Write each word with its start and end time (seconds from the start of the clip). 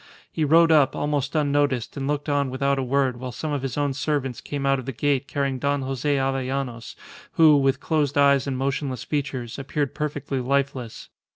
He 0.31 0.43
rode 0.43 0.71
up, 0.71 0.95
almost 0.95 1.35
unnoticed, 1.35 1.95
and 1.95 2.07
looked 2.07 2.27
on 2.27 2.49
without 2.49 2.79
a 2.79 2.83
word 2.83 3.19
while 3.19 3.31
some 3.31 3.51
of 3.51 3.61
his 3.61 3.77
own 3.77 3.93
servants 3.93 4.41
came 4.41 4.65
out 4.65 4.79
of 4.79 4.87
the 4.87 4.91
gate 4.91 5.27
carrying 5.27 5.59
Don 5.59 5.83
Jose 5.83 6.17
Avellanos, 6.17 6.95
who, 7.33 7.55
with 7.55 7.79
closed 7.79 8.17
eyes 8.17 8.47
and 8.47 8.57
motionless 8.57 9.03
features, 9.03 9.59
appeared 9.59 9.93
perfectly 9.93 10.39
lifeless. 10.39 11.09